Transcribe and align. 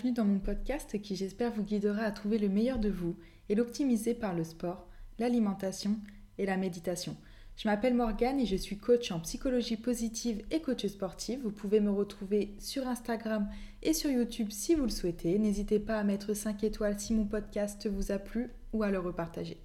Bienvenue 0.00 0.16
dans 0.16 0.24
mon 0.24 0.38
podcast 0.38 0.98
qui 1.02 1.14
j'espère 1.14 1.52
vous 1.52 1.62
guidera 1.62 2.04
à 2.04 2.10
trouver 2.10 2.38
le 2.38 2.48
meilleur 2.48 2.78
de 2.78 2.88
vous 2.88 3.16
et 3.50 3.54
l'optimiser 3.54 4.14
par 4.14 4.32
le 4.32 4.44
sport, 4.44 4.88
l'alimentation 5.18 5.98
et 6.38 6.46
la 6.46 6.56
méditation. 6.56 7.18
Je 7.58 7.68
m'appelle 7.68 7.92
Morgane 7.92 8.40
et 8.40 8.46
je 8.46 8.56
suis 8.56 8.78
coach 8.78 9.12
en 9.12 9.20
psychologie 9.20 9.76
positive 9.76 10.42
et 10.50 10.62
coach 10.62 10.86
sportive. 10.86 11.40
Vous 11.42 11.50
pouvez 11.50 11.80
me 11.80 11.90
retrouver 11.90 12.54
sur 12.58 12.88
Instagram 12.88 13.46
et 13.82 13.92
sur 13.92 14.08
YouTube 14.08 14.48
si 14.50 14.74
vous 14.74 14.84
le 14.84 14.88
souhaitez. 14.88 15.38
N'hésitez 15.38 15.78
pas 15.78 15.98
à 15.98 16.04
mettre 16.04 16.32
5 16.32 16.64
étoiles 16.64 16.98
si 16.98 17.12
mon 17.12 17.26
podcast 17.26 17.86
vous 17.86 18.10
a 18.10 18.18
plu 18.18 18.48
ou 18.72 18.82
à 18.82 18.90
le 18.90 19.00
repartager. 19.00 19.60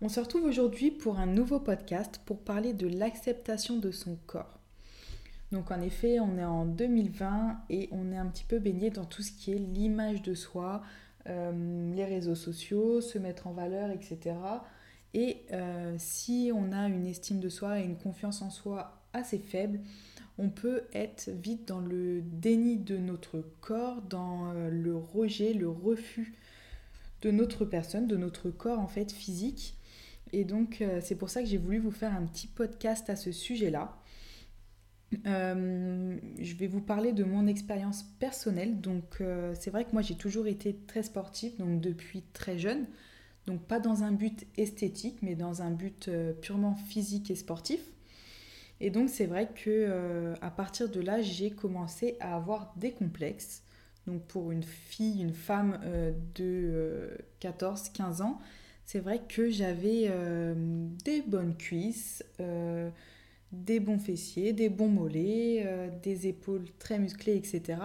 On 0.00 0.08
se 0.08 0.20
retrouve 0.20 0.44
aujourd'hui 0.44 0.90
pour 0.90 1.18
un 1.18 1.26
nouveau 1.26 1.60
podcast 1.60 2.18
pour 2.24 2.38
parler 2.38 2.72
de 2.72 2.88
l'acceptation 2.88 3.76
de 3.76 3.90
son 3.90 4.16
corps. 4.26 4.61
Donc 5.52 5.70
en 5.70 5.82
effet, 5.82 6.18
on 6.18 6.38
est 6.38 6.44
en 6.44 6.64
2020 6.64 7.64
et 7.68 7.90
on 7.92 8.10
est 8.10 8.16
un 8.16 8.26
petit 8.26 8.44
peu 8.44 8.58
baigné 8.58 8.88
dans 8.88 9.04
tout 9.04 9.22
ce 9.22 9.30
qui 9.30 9.52
est 9.52 9.58
l'image 9.58 10.22
de 10.22 10.32
soi, 10.32 10.82
euh, 11.28 11.94
les 11.94 12.06
réseaux 12.06 12.34
sociaux, 12.34 13.02
se 13.02 13.18
mettre 13.18 13.46
en 13.46 13.52
valeur, 13.52 13.90
etc. 13.90 14.34
Et 15.12 15.42
euh, 15.52 15.94
si 15.98 16.50
on 16.54 16.72
a 16.72 16.88
une 16.88 17.06
estime 17.06 17.38
de 17.38 17.50
soi 17.50 17.80
et 17.80 17.84
une 17.84 17.98
confiance 17.98 18.40
en 18.40 18.48
soi 18.48 19.02
assez 19.12 19.38
faible, 19.38 19.80
on 20.38 20.48
peut 20.48 20.84
être 20.94 21.28
vite 21.28 21.68
dans 21.68 21.80
le 21.80 22.22
déni 22.22 22.78
de 22.78 22.96
notre 22.96 23.44
corps, 23.60 24.00
dans 24.00 24.52
euh, 24.54 24.70
le 24.70 24.96
rejet, 24.96 25.52
le 25.52 25.68
refus 25.68 26.34
de 27.20 27.30
notre 27.30 27.66
personne, 27.66 28.06
de 28.06 28.16
notre 28.16 28.48
corps 28.48 28.80
en 28.80 28.88
fait 28.88 29.12
physique. 29.12 29.76
Et 30.32 30.44
donc 30.44 30.82
c'est 31.02 31.14
pour 31.14 31.28
ça 31.28 31.42
que 31.42 31.46
j'ai 31.46 31.58
voulu 31.58 31.78
vous 31.78 31.90
faire 31.90 32.14
un 32.14 32.24
petit 32.24 32.46
podcast 32.46 33.10
à 33.10 33.16
ce 33.16 33.32
sujet-là. 33.32 34.01
Euh, 35.26 36.16
je 36.40 36.54
vais 36.54 36.66
vous 36.66 36.80
parler 36.80 37.12
de 37.12 37.24
mon 37.24 37.46
expérience 37.46 38.04
personnelle. 38.18 38.80
Donc, 38.80 39.20
euh, 39.20 39.54
c'est 39.58 39.70
vrai 39.70 39.84
que 39.84 39.92
moi, 39.92 40.02
j'ai 40.02 40.14
toujours 40.14 40.46
été 40.46 40.76
très 40.86 41.02
sportive, 41.02 41.56
donc 41.58 41.80
depuis 41.80 42.22
très 42.32 42.58
jeune. 42.58 42.86
Donc, 43.46 43.62
pas 43.62 43.80
dans 43.80 44.04
un 44.04 44.12
but 44.12 44.46
esthétique, 44.56 45.18
mais 45.22 45.34
dans 45.34 45.62
un 45.62 45.70
but 45.70 46.08
euh, 46.08 46.32
purement 46.32 46.74
physique 46.74 47.30
et 47.30 47.34
sportif. 47.34 47.80
Et 48.80 48.90
donc, 48.90 49.10
c'est 49.10 49.26
vrai 49.26 49.48
que 49.54 50.34
à 50.40 50.50
partir 50.50 50.88
de 50.88 51.00
là, 51.00 51.22
j'ai 51.22 51.52
commencé 51.52 52.16
à 52.18 52.34
avoir 52.34 52.74
des 52.76 52.90
complexes. 52.90 53.62
Donc, 54.08 54.22
pour 54.22 54.50
une 54.50 54.64
fille, 54.64 55.22
une 55.22 55.34
femme 55.34 55.78
de 56.34 57.16
14-15 57.40 58.22
ans, 58.22 58.40
c'est 58.84 58.98
vrai 58.98 59.20
que 59.28 59.50
j'avais 59.50 60.10
des 61.04 61.22
bonnes 61.22 61.56
cuisses 61.56 62.24
des 63.52 63.80
bons 63.80 63.98
fessiers, 63.98 64.52
des 64.52 64.70
bons 64.70 64.88
mollets, 64.88 65.62
euh, 65.66 65.88
des 66.02 66.26
épaules 66.26 66.64
très 66.78 66.98
musclées, 66.98 67.36
etc. 67.36 67.78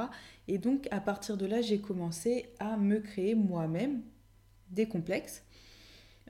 Et 0.48 0.58
donc 0.58 0.88
à 0.92 1.02
partir 1.02 1.38
de 1.38 1.46
là, 1.46 1.62
j'ai 1.62 1.80
commencé 1.80 2.50
à 2.60 2.78
me 2.78 3.00
créer 3.00 3.36
moi-même 3.36 4.02
des 4.70 4.88
complexes. 4.88 5.44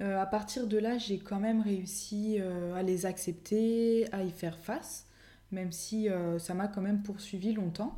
Euh, 0.01 0.19
à 0.19 0.25
partir 0.25 0.67
de 0.67 0.77
là, 0.77 0.97
j'ai 0.97 1.19
quand 1.19 1.39
même 1.39 1.61
réussi 1.61 2.37
euh, 2.39 2.75
à 2.75 2.83
les 2.83 3.05
accepter, 3.05 4.11
à 4.11 4.23
y 4.23 4.31
faire 4.31 4.57
face, 4.57 5.05
même 5.51 5.71
si 5.71 6.09
ça 6.39 6.53
m'a 6.53 6.67
quand 6.67 6.81
même 6.81 7.03
poursuivi 7.03 7.53
longtemps. 7.53 7.97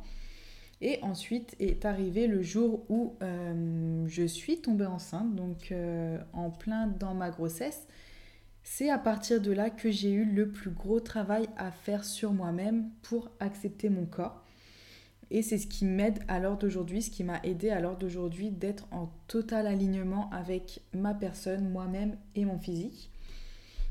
Et 0.82 0.98
ensuite 1.02 1.56
est 1.58 1.84
arrivé 1.84 2.28
le 2.28 2.42
jour 2.42 2.86
où 2.88 3.16
je 4.06 4.24
suis 4.24 4.60
tombée 4.60 4.86
enceinte, 4.86 5.34
donc 5.34 5.74
en 6.32 6.50
plein 6.50 6.86
dans 6.86 7.12
ma 7.12 7.30
grossesse. 7.30 7.88
C'est 8.62 8.90
à 8.90 8.98
partir 8.98 9.40
de 9.40 9.52
là 9.52 9.70
que 9.70 9.90
j'ai 9.90 10.10
eu 10.10 10.24
le 10.24 10.48
plus 10.48 10.70
gros 10.70 11.00
travail 11.00 11.48
à 11.56 11.70
faire 11.70 12.04
sur 12.04 12.32
moi-même 12.32 12.90
pour 13.02 13.30
accepter 13.40 13.88
mon 13.88 14.06
corps. 14.06 14.44
Et 15.30 15.42
c'est 15.42 15.58
ce 15.58 15.66
qui 15.66 15.84
m'aide 15.84 16.18
à 16.28 16.40
l'heure 16.40 16.58
d'aujourd'hui, 16.58 17.02
ce 17.02 17.10
qui 17.10 17.22
m'a 17.22 17.40
aidé 17.44 17.70
à 17.70 17.80
l'heure 17.80 17.96
d'aujourd'hui 17.96 18.50
d'être 18.50 18.86
en 18.90 19.12
total 19.28 19.66
alignement 19.66 20.28
avec 20.30 20.82
ma 20.92 21.14
personne, 21.14 21.70
moi-même 21.70 22.16
et 22.34 22.44
mon 22.44 22.58
physique. 22.58 23.10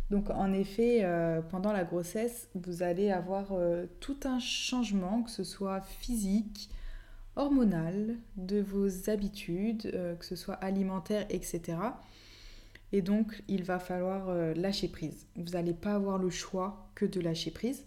Donc 0.09 0.29
en 0.31 0.51
effet, 0.53 0.99
euh, 1.03 1.41
pendant 1.41 1.71
la 1.71 1.83
grossesse, 1.83 2.49
vous 2.55 2.83
allez 2.83 3.11
avoir 3.11 3.51
euh, 3.51 3.85
tout 3.99 4.17
un 4.25 4.39
changement, 4.39 5.21
que 5.21 5.29
ce 5.29 5.43
soit 5.43 5.81
physique, 5.81 6.69
hormonal, 7.35 8.17
de 8.35 8.59
vos 8.59 9.09
habitudes, 9.09 9.91
euh, 9.93 10.15
que 10.15 10.25
ce 10.25 10.35
soit 10.35 10.55
alimentaire, 10.55 11.25
etc. 11.29 11.77
Et 12.91 13.01
donc, 13.01 13.43
il 13.47 13.63
va 13.63 13.79
falloir 13.79 14.29
euh, 14.29 14.53
lâcher 14.53 14.87
prise. 14.87 15.27
Vous 15.35 15.51
n'allez 15.51 15.73
pas 15.73 15.93
avoir 15.93 16.17
le 16.17 16.29
choix 16.29 16.89
que 16.95 17.05
de 17.05 17.21
lâcher 17.21 17.51
prise. 17.51 17.85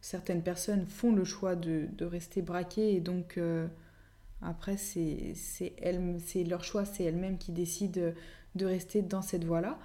Certaines 0.00 0.42
personnes 0.42 0.86
font 0.86 1.12
le 1.12 1.24
choix 1.24 1.56
de, 1.56 1.88
rester 2.00 2.40
braquées 2.40 2.94
et 2.94 3.00
donc 3.00 3.36
euh, 3.36 3.66
après, 4.42 4.76
c'est 4.76 5.34
leur 6.46 6.62
choix, 6.62 6.84
c'est 6.84 7.02
elles-mêmes 7.02 7.38
qui 7.38 7.50
décident 7.50 8.12
de 8.54 8.64
rester 8.64 9.02
dans 9.02 9.22
cette 9.22 9.44
voie-là. 9.44 9.78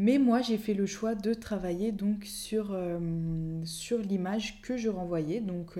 Mais 0.00 0.18
moi, 0.18 0.42
j'ai 0.42 0.58
fait 0.58 0.74
le 0.74 0.86
choix 0.86 1.16
de 1.16 1.34
travailler 1.34 1.90
donc 1.90 2.24
sur, 2.24 2.68
euh, 2.70 3.60
sur 3.64 3.98
l'image 3.98 4.62
que 4.62 4.76
je 4.76 4.88
renvoyais. 4.88 5.40
Donc, 5.40 5.76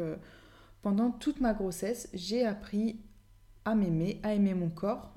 pendant 0.83 1.13
toute 1.13 1.41
ma 1.41 1.55
grossesse, 1.55 2.09
j'ai 2.15 2.45
appris 2.45 2.99
à 3.65 3.77
m'aimer, 3.77 4.19
à 4.25 4.35
aimer 4.35 4.55
mon 4.55 4.71
corps 4.71 5.13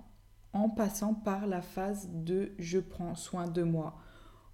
en 0.54 0.70
passant 0.70 1.14
par 1.14 1.48
la 1.48 1.62
phase 1.62 2.10
de 2.12 2.52
je 2.60 2.80
prends 2.80 3.16
soin 3.16 3.48
de 3.48 3.64
moi. 3.64 3.98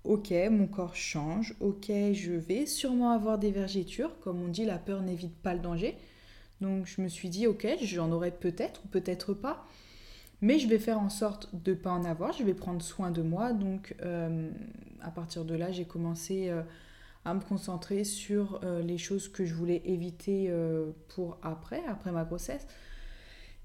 Ok, 0.04 0.32
mon 0.52 0.68
corps 0.68 0.96
change, 0.96 1.56
ok, 1.60 1.92
je 2.14 2.32
vais 2.32 2.66
sûrement 2.66 3.12
avoir 3.12 3.40
des 3.40 3.52
vergitures, 3.52 4.18
comme 4.22 4.42
on 4.42 4.48
dit, 4.48 4.64
la 4.64 4.78
peur 4.78 5.02
n'évite 5.02 5.36
pas 5.36 5.54
le 5.54 5.60
danger. 5.60 5.98
Donc 6.62 6.86
je 6.86 7.02
me 7.02 7.08
suis 7.08 7.30
dit, 7.30 7.48
ok, 7.48 7.68
j'en 7.82 8.12
aurai 8.12 8.32
peut-être 8.32 8.82
ou 8.86 8.88
peut-être 8.88 9.34
pas, 9.34 9.66
mais 10.42 10.60
je 10.60 10.68
vais 10.68 10.80
faire 10.80 11.00
en 11.00 11.10
sorte 11.10 11.50
de 11.54 11.72
ne 11.72 11.76
pas 11.76 11.92
en 11.92 12.06
avoir, 12.06 12.32
je 12.34 12.44
vais 12.44 12.54
prendre 12.54 12.82
soin 12.82 13.12
de 13.12 13.22
moi. 13.22 13.54
Donc 13.54 13.96
euh, 14.02 14.50
à 15.02 15.12
partir 15.12 15.46
de 15.46 15.56
là, 15.56 15.72
j'ai 15.72 15.86
commencé 15.86 16.50
euh, 16.50 16.62
à 17.26 17.34
me 17.34 17.42
concentrer 17.42 18.04
sur 18.04 18.62
euh, 18.64 18.82
les 18.82 18.98
choses 18.98 19.28
que 19.28 19.46
je 19.46 19.54
voulais 19.54 19.82
éviter 19.86 20.52
pour 21.10 21.38
après, 21.42 21.84
après 21.88 22.12
ma 22.12 22.24
grossesse. 22.24 22.66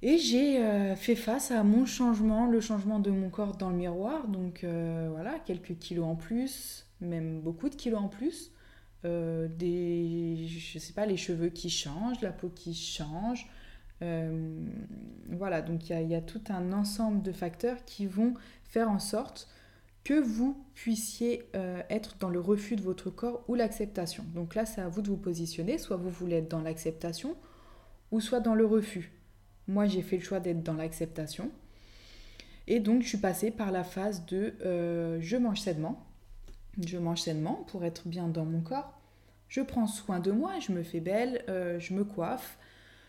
Et 0.05 0.19
j'ai 0.19 0.59
euh, 0.59 0.97
fait 0.97 1.15
face 1.15 1.53
à 1.53 1.63
mon 1.63 1.87
changement, 1.87 2.47
le 2.47 2.61
changement 2.61 2.99
de 2.99 3.11
mon 3.13 3.31
corps 3.31 3.57
dans 3.57 3.71
le 3.71 3.77
miroir. 3.77 4.27
Donc 4.27 4.65
euh, 4.65 5.09
voilà, 5.13 5.39
quelques 5.39 5.79
kilos 5.79 6.05
en 6.05 6.17
plus, 6.17 6.87
même 7.01 7.41
beaucoup 7.41 7.69
de 7.69 7.77
kilos 7.77 8.01
en 8.01 8.09
plus. 8.09 8.51
Euh, 9.05 9.49
des, 9.49 10.47
je 10.49 10.79
sais 10.79 10.93
pas, 10.93 11.07
les 11.07 11.17
cheveux 11.17 11.51
qui 11.51 11.71
changent, 11.71 12.21
la 12.21 12.33
peau 12.33 12.49
qui 12.49 12.75
change. 12.75 13.49
voilà, 15.31 15.63
donc 15.63 15.89
il 15.89 16.09
y, 16.09 16.15
a 16.17 16.21
tout 16.21 16.43
un 16.49 16.73
ensemble 16.73 17.23
de 17.23 17.31
facteurs 17.31 17.85
qui 17.85 18.07
vont 18.07 18.35
faire 18.65 18.91
en 18.91 18.99
sorte 18.99 19.49
que 20.03 20.15
vous 20.15 20.57
puissiez 20.75 21.45
être 21.89 22.17
dans 22.19 22.29
le 22.29 22.41
refus 22.41 22.75
de 22.75 22.83
votre 22.83 23.11
corps 23.11 23.45
ou 23.47 23.55
l'acceptation. 23.55 24.25
Donc 24.35 24.57
là, 24.57 24.67
c'est 24.67 24.81
à 24.81 24.89
vous 24.89 25.03
de 25.03 25.09
vous 25.09 25.17
positionner. 25.17 25.79
Soit 25.79 25.97
vous 25.97 26.11
voulez 26.11 26.39
être 26.39 26.51
dans 26.51 26.61
l'acceptation 26.61 27.37
ou 28.11 28.21
soit 28.21 28.41
dans 28.41 28.57
le 28.57 28.67
refus. 28.67 29.22
Moi, 29.69 29.87
j'ai 29.87 30.03
fait 30.03 30.17
le 30.17 30.23
choix 30.23 30.41
d'être 30.41 30.63
dans 30.63 30.75
l'acceptation. 30.75 31.51
Et 32.67 32.81
donc, 32.81 33.03
je 33.03 33.09
suis 33.09 33.19
passée 33.19 33.51
par 33.51 33.73
la 33.73 33.85
phase 33.85 34.27
de 34.27 34.55
euh, 34.65 35.19
je 35.21 35.37
mange 35.37 35.61
sainement. 35.61 36.07
Je 36.85 36.99
mange 36.99 37.21
sainement 37.21 37.65
pour 37.69 37.85
être 37.85 38.09
bien 38.09 38.29
dans 38.29 38.45
mon 38.45 38.61
corps. 38.61 38.99
Je 39.49 39.61
prends 39.61 39.87
soin 39.87 40.21
de 40.21 40.33
moi, 40.33 40.59
je 40.61 40.73
me 40.73 40.83
fais 40.83 41.01
belle, 41.01 41.45
euh, 41.51 41.79
je 41.79 41.93
me 41.93 42.05
coiffe, 42.05 42.57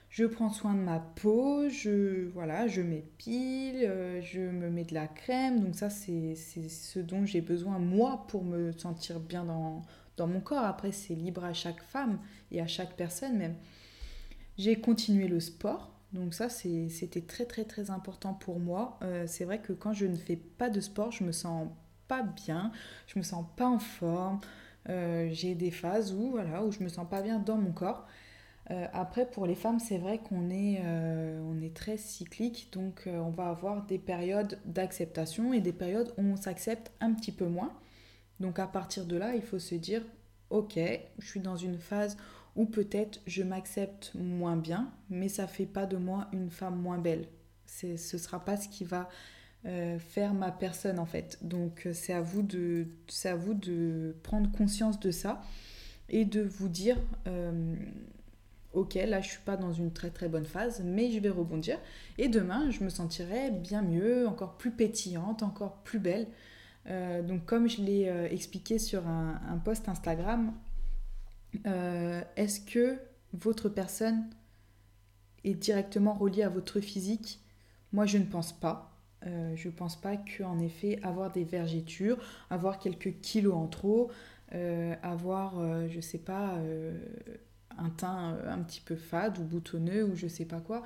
je 0.09 0.25
prends 0.25 0.49
soin 0.49 0.73
de 0.73 0.79
ma 0.79 0.99
peau, 0.99 1.69
je, 1.69 2.27
voilà, 2.33 2.67
je 2.67 2.81
m'épile, 2.81 3.85
euh, 3.85 4.21
je 4.21 4.41
me 4.41 4.69
mets 4.69 4.83
de 4.83 4.93
la 4.93 5.07
crème. 5.07 5.61
Donc 5.61 5.75
ça, 5.75 5.89
c'est 5.89 6.35
ce 6.35 6.99
dont 6.99 7.25
j'ai 7.25 7.39
besoin, 7.39 7.79
moi, 7.79 8.25
pour 8.27 8.43
me 8.43 8.73
sentir 8.73 9.21
bien 9.21 9.45
dans, 9.45 9.83
dans 10.17 10.27
mon 10.27 10.41
corps. 10.41 10.65
Après, 10.65 10.91
c'est 10.91 11.15
libre 11.15 11.45
à 11.45 11.53
chaque 11.53 11.81
femme 11.81 12.19
et 12.51 12.59
à 12.59 12.67
chaque 12.67 12.97
personne 12.97 13.37
même. 13.37 13.55
J'ai 14.57 14.75
continué 14.81 15.29
le 15.29 15.39
sport. 15.39 15.92
Donc 16.13 16.35
ça, 16.35 16.47
c'était 16.47 17.21
très 17.21 17.45
très 17.45 17.65
très 17.65 17.89
important 17.89 18.33
pour 18.33 18.59
moi. 18.59 18.99
Euh, 19.01 19.25
c'est 19.27 19.45
vrai 19.45 19.59
que 19.59 19.73
quand 19.73 19.93
je 19.93 20.05
ne 20.05 20.15
fais 20.15 20.35
pas 20.35 20.69
de 20.69 20.79
sport, 20.79 21.11
je 21.11 21.23
me 21.23 21.31
sens 21.31 21.69
pas 22.07 22.21
bien, 22.21 22.71
je 23.07 23.17
me 23.17 23.23
sens 23.23 23.45
pas 23.57 23.67
en 23.67 23.79
forme. 23.79 24.39
Euh, 24.89 25.29
j'ai 25.31 25.55
des 25.55 25.71
phases 25.71 26.13
où, 26.13 26.31
voilà, 26.31 26.63
où 26.63 26.71
je 26.71 26.83
me 26.83 26.89
sens 26.89 27.07
pas 27.09 27.21
bien 27.21 27.39
dans 27.39 27.57
mon 27.57 27.71
corps. 27.71 28.05
Euh, 28.71 28.85
après, 28.93 29.25
pour 29.25 29.47
les 29.47 29.55
femmes, 29.55 29.79
c'est 29.79 29.97
vrai 29.97 30.19
qu'on 30.19 30.49
est, 30.49 30.81
on 31.41 31.59
est 31.61 31.75
très 31.75 31.97
cyclique, 31.97 32.69
donc 32.71 33.07
on 33.07 33.31
va 33.31 33.49
avoir 33.49 33.85
des 33.85 33.97
périodes 33.97 34.59
d'acceptation 34.65 35.51
et 35.51 35.61
des 35.61 35.73
périodes 35.73 36.13
où 36.17 36.21
on 36.21 36.35
s'accepte 36.37 36.91
un 37.01 37.13
petit 37.13 37.31
peu 37.31 37.47
moins. 37.47 37.73
Donc 38.39 38.59
à 38.59 38.67
partir 38.67 39.05
de 39.05 39.17
là, 39.17 39.35
il 39.35 39.41
faut 39.41 39.59
se 39.59 39.75
dire, 39.75 40.03
ok, 40.49 40.79
je 41.17 41.25
suis 41.25 41.39
dans 41.39 41.57
une 41.57 41.79
phase 41.79 42.17
ou 42.55 42.65
peut-être 42.65 43.19
je 43.25 43.43
m'accepte 43.43 44.11
moins 44.15 44.57
bien, 44.57 44.91
mais 45.09 45.29
ça 45.29 45.47
fait 45.47 45.65
pas 45.65 45.85
de 45.85 45.97
moi 45.97 46.27
une 46.33 46.49
femme 46.49 46.79
moins 46.79 46.99
belle. 46.99 47.27
Ce 47.65 48.17
sera 48.17 48.43
pas 48.45 48.57
ce 48.57 48.69
qui 48.69 48.83
va 48.83 49.09
euh, 49.65 49.97
faire 49.97 50.33
ma 50.33 50.51
personne 50.51 50.99
en 50.99 51.05
fait. 51.05 51.39
Donc 51.41 51.83
euh, 51.85 51.93
c'est 51.93 52.11
à 52.11 52.21
vous 52.21 52.43
de 52.43 52.85
c'est 53.07 53.29
à 53.29 53.35
vous 53.35 53.53
de 53.53 54.13
prendre 54.21 54.51
conscience 54.51 54.99
de 54.99 55.09
ça 55.09 55.41
et 56.09 56.25
de 56.25 56.41
vous 56.41 56.67
dire 56.67 56.97
euh, 57.27 57.73
ok, 58.73 58.95
là 58.95 59.21
je 59.21 59.29
suis 59.29 59.41
pas 59.45 59.55
dans 59.55 59.71
une 59.71 59.93
très 59.93 60.09
très 60.09 60.27
bonne 60.27 60.45
phase, 60.45 60.83
mais 60.83 61.11
je 61.11 61.19
vais 61.19 61.29
rebondir. 61.29 61.79
Et 62.17 62.27
demain, 62.27 62.69
je 62.71 62.83
me 62.83 62.89
sentirai 62.89 63.51
bien 63.51 63.81
mieux, 63.81 64.27
encore 64.27 64.57
plus 64.57 64.71
pétillante, 64.71 65.43
encore 65.43 65.77
plus 65.83 65.99
belle. 65.99 66.27
Donc 67.25 67.45
comme 67.45 67.69
je 67.69 67.81
l'ai 67.81 68.27
expliqué 68.29 68.77
sur 68.77 69.07
un 69.07 69.57
post 69.63 69.87
Instagram, 69.87 70.51
euh, 71.65 72.21
est-ce 72.35 72.59
que 72.59 72.97
votre 73.33 73.69
personne 73.69 74.29
est 75.43 75.53
directement 75.53 76.13
reliée 76.13 76.43
à 76.43 76.49
votre 76.49 76.79
physique? 76.79 77.39
Moi, 77.91 78.05
je 78.05 78.17
ne 78.17 78.25
pense 78.25 78.53
pas. 78.53 78.97
je 79.23 79.67
ne 79.67 79.73
pense 79.73 79.99
pas 79.99 80.17
qu'en 80.17 80.59
effet, 80.59 80.99
avoir 81.03 81.31
des 81.31 81.43
vergitures, 81.43 82.17
avoir 82.49 82.79
quelques 82.79 83.19
kilos 83.21 83.53
en 83.55 83.67
trop, 83.67 84.11
avoir, 85.01 85.59
je 85.89 85.95
ne 85.95 86.01
sais 86.01 86.17
pas, 86.17 86.57
un 87.77 87.89
teint 87.89 88.37
un 88.47 88.59
petit 88.59 88.81
peu 88.81 88.95
fade 88.95 89.37
ou 89.37 89.43
boutonneux 89.43 90.05
ou 90.05 90.15
je 90.15 90.27
sais 90.27 90.45
pas 90.45 90.59
quoi, 90.59 90.83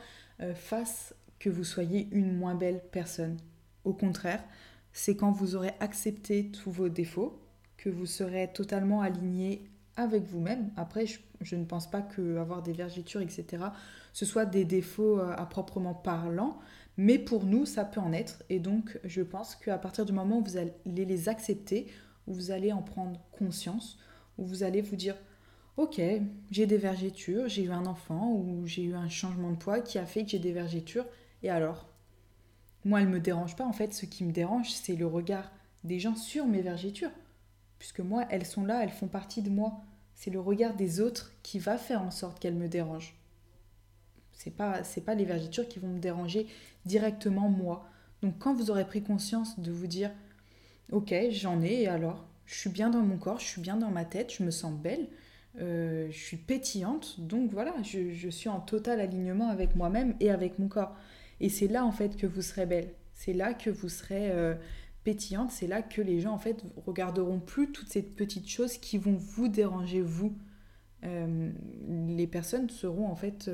fasse 0.56 1.16
que 1.40 1.50
vous 1.50 1.64
soyez 1.64 2.08
une 2.12 2.36
moins 2.36 2.56
belle 2.56 2.82
personne. 2.92 3.38
Au 3.86 3.94
contraire, 3.94 4.44
c'est 4.92 5.16
quand 5.16 5.32
vous 5.32 5.56
aurez 5.56 5.74
accepté 5.80 6.50
tous 6.52 6.72
vos 6.72 6.90
défauts 6.90 7.40
que 7.78 7.90
vous 7.90 8.06
serez 8.06 8.52
totalement 8.52 9.02
aligné 9.02 9.70
avec 9.98 10.24
vous-même. 10.24 10.72
Après, 10.78 11.06
je, 11.42 11.56
ne 11.56 11.66
pense 11.66 11.90
pas 11.90 12.02
que 12.02 12.38
avoir 12.38 12.64
des 12.64 12.72
vergitures, 12.72 13.22
etc., 13.22 13.66
ce 14.14 14.26
soit 14.26 14.46
des 14.46 14.64
défauts 14.64 15.20
euh, 15.20 15.36
à 15.36 15.46
proprement 15.46 15.94
parlant, 15.94 16.60
mais 16.96 17.20
pour 17.20 17.46
nous, 17.46 17.66
ça 17.66 17.84
peut 17.84 18.00
en 18.00 18.14
être. 18.14 18.44
Et 18.50 18.60
donc, 18.60 18.98
je 19.04 19.22
pense 19.22 19.56
qu'à 19.56 19.78
partir 19.78 20.06
du 20.06 20.14
moment 20.14 20.40
où 20.40 20.44
vous 20.44 20.58
allez 20.58 20.74
les 20.86 21.30
accepter, 21.30 21.88
où 22.26 22.34
vous 22.34 22.52
allez 22.52 22.72
en 22.72 22.82
prendre 22.82 23.20
conscience, 23.32 24.00
où 24.38 24.46
vous 24.46 24.64
allez 24.64 24.82
vous 24.82 24.96
dire, 24.96 25.16
ok, 25.78 26.02
j'ai 26.50 26.66
des 26.66 26.78
vergitures, 26.78 27.48
j'ai 27.48 27.64
eu 27.64 27.72
un 27.72 27.86
enfant 27.86 28.32
ou 28.32 28.66
j'ai 28.66 28.84
eu 28.84 28.96
un 28.96 29.10
changement 29.10 29.52
de 29.52 29.58
poids 29.58 29.80
qui 29.82 30.00
a 30.00 30.06
fait 30.06 30.24
que 30.24 30.30
j'ai 30.30 30.40
des 30.40 30.54
vergitures, 30.54 31.06
et 31.44 31.50
alors? 31.50 31.90
Moi, 32.86 33.02
elles 33.02 33.08
ne 33.08 33.14
me 33.14 33.20
dérangent 33.20 33.56
pas. 33.56 33.66
En 33.66 33.74
fait, 33.74 33.94
ce 33.94 34.06
qui 34.06 34.24
me 34.24 34.32
dérange, 34.32 34.72
c'est 34.72 34.96
le 34.96 35.08
regard 35.08 35.52
des 35.84 36.00
gens 36.00 36.16
sur 36.16 36.48
mes 36.48 36.62
vergitures. 36.62 37.12
Puisque 37.80 38.00
moi, 38.00 38.26
elles 38.30 38.46
sont 38.46 38.66
là, 38.66 38.84
elles 38.84 38.90
font 38.90 39.08
partie 39.08 39.42
de 39.42 39.50
moi. 39.50 39.82
C'est 40.16 40.32
le 40.32 40.40
regard 40.40 40.76
des 40.76 41.00
autres 41.00 41.34
qui 41.44 41.60
va 41.60 41.78
faire 41.78 42.02
en 42.02 42.12
sorte 42.12 42.40
qu'elles 42.40 42.56
me 42.56 42.68
dérangent. 42.68 43.16
C'est 44.34 44.56
pas, 44.56 44.84
c'est 44.84 45.02
pas 45.02 45.16
les 45.16 45.26
vergitures 45.26 45.68
qui 45.68 45.80
vont 45.80 45.88
me 45.88 46.00
déranger 46.00 46.48
directement 46.86 47.50
moi. 47.50 47.88
Donc 48.22 48.38
quand 48.40 48.54
vous 48.54 48.72
aurez 48.72 48.86
pris 48.86 49.04
conscience 49.04 49.60
de 49.60 49.72
vous 49.72 49.88
dire, 49.88 50.12
ok, 50.92 51.14
j'en 51.32 51.62
ai, 51.62 51.84
et 51.84 51.88
alors 51.88 52.26
Je 52.46 52.56
suis 52.56 52.70
bien 52.70 52.90
dans 52.90 53.02
mon 53.02 53.18
corps, 53.18 53.40
je 53.40 53.46
suis 53.46 53.62
bien 53.62 53.78
dans 53.78 53.92
ma 53.92 54.06
tête, 54.06 54.34
je 54.34 54.44
me 54.44 54.52
sens 54.52 54.74
belle, 54.74 55.08
euh, 55.60 56.08
je 56.12 56.18
suis 56.18 56.38
pétillante, 56.38 57.20
donc 57.20 57.52
voilà, 57.52 57.74
je, 57.84 58.30
suis 58.30 58.48
en 58.48 58.60
total 58.60 59.02
alignement 59.02 59.50
avec 59.50 59.76
moi-même 59.76 60.16
et 60.20 60.32
avec 60.32 60.60
mon 60.60 60.68
corps. 60.68 60.96
Et 61.40 61.50
c'est 61.50 61.68
là 61.68 61.84
en 61.84 61.92
fait 61.92 62.16
que 62.16 62.26
vous 62.26 62.42
serez 62.42 62.66
belle, 62.66 62.94
c'est 63.14 63.34
là 63.34 63.54
que 63.54 63.70
vous 63.70 63.90
serez 63.90 64.32
euh, 64.32 64.56
pétillante, 65.08 65.52
c'est 65.52 65.68
là 65.68 65.82
que 65.82 66.02
les 66.02 66.20
gens 66.20 66.34
en 66.34 66.38
fait 66.38 66.64
regarderont 66.86 67.40
plus 67.40 67.72
toutes 67.72 67.90
ces 67.90 68.02
petites 68.02 68.50
choses 68.50 68.78
qui 68.78 68.98
vont 68.98 69.16
vous 69.16 69.48
déranger 69.48 70.02
vous. 70.02 70.38
Euh, 71.06 71.52
les 72.08 72.28
personnes 72.28 72.70
seront 72.70 73.08
en 73.08 73.16
fait 73.16 73.50